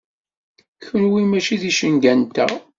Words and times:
Kenwi 0.83 1.23
mačči 1.25 1.55
d 1.61 1.63
icenga-nteɣ. 1.69 2.51